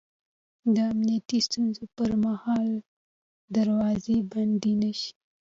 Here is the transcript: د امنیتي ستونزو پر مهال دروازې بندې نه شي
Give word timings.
د 0.75 0.75
امنیتي 0.91 1.39
ستونزو 1.47 1.83
پر 1.95 2.11
مهال 2.25 2.69
دروازې 3.55 4.17
بندې 4.31 4.73
نه 4.81 4.91
شي 4.99 5.11